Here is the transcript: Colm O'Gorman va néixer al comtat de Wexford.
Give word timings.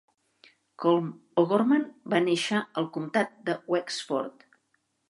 Colm 0.85 1.11
O'Gorman 1.43 1.85
va 2.15 2.23
néixer 2.27 2.65
al 2.83 2.91
comtat 2.99 3.39
de 3.51 3.61
Wexford. 3.77 4.53